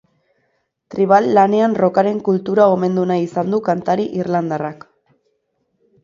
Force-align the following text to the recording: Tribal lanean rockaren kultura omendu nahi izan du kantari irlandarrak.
Tribal 0.93 1.27
lanean 1.37 1.75
rockaren 1.81 2.21
kultura 2.29 2.65
omendu 2.77 3.03
nahi 3.11 3.25
izan 3.25 3.53
du 3.55 3.59
kantari 3.67 4.07
irlandarrak. 4.21 4.87